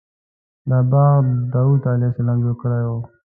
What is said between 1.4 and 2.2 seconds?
داود علیه